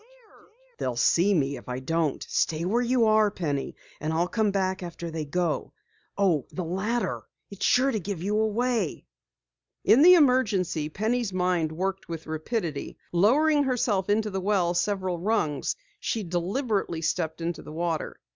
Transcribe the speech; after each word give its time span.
"They'll 0.79 0.95
see 0.95 1.31
me 1.31 1.57
if 1.57 1.69
I 1.69 1.77
don't. 1.79 2.25
Stay 2.27 2.65
where 2.65 2.81
you 2.81 3.05
are 3.05 3.29
Penny, 3.29 3.75
and 3.99 4.11
I'll 4.11 4.27
come 4.27 4.49
back 4.49 4.81
after 4.81 5.11
they 5.11 5.25
go. 5.25 5.73
Oh, 6.17 6.47
the 6.51 6.63
ladder! 6.63 7.21
It's 7.51 7.63
sure 7.67 7.91
to 7.91 7.99
give 7.99 8.23
you 8.23 8.39
away!" 8.39 9.05
In 9.83 10.01
the 10.01 10.15
emergency, 10.15 10.89
Penny's 10.89 11.31
mind 11.31 11.71
worked 11.71 12.09
with 12.09 12.25
rapidity. 12.25 12.97
Lowering 13.11 13.65
herself 13.65 14.09
into 14.09 14.31
the 14.31 14.41
well 14.41 14.73
several 14.73 15.19
rungs, 15.19 15.75
she 15.99 16.23
deliberately 16.23 17.03
stepped 17.03 17.39
into 17.39 17.61
the 17.61 17.71
water. 17.71 18.19